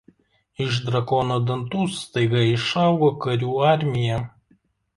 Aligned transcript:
Iš 0.63 0.77
drakono 0.85 1.37
dantų 1.49 1.85
staiga 1.97 2.43
išaugo 2.55 3.13
karių 3.27 3.55
armija. 3.77 4.21